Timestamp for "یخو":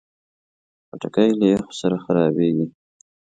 1.53-1.71